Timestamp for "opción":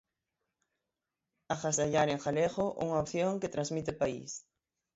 3.03-3.33